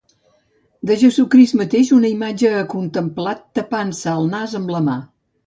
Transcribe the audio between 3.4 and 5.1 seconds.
tapant-se el nas amb la mà.